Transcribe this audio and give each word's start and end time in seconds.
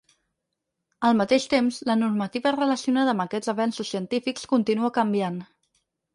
Al 1.09 1.19
mateix 1.19 1.45
temps, 1.51 1.77
la 1.89 1.97
normativa 2.05 2.55
relacionada 2.57 3.15
amb 3.17 3.25
aquests 3.27 3.53
avenços 3.55 3.93
científics 3.95 4.51
continua 4.57 4.93
canviant. 4.99 5.41